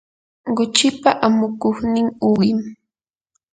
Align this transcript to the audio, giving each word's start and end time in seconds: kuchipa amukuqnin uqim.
kuchipa 0.55 1.11
amukuqnin 1.25 2.07
uqim. 2.29 2.59